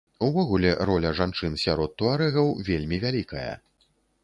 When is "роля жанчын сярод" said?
0.89-1.91